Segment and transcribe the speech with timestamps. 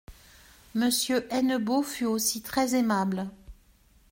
[0.73, 3.29] Monsieur Hennebeau fut aussi très aimable.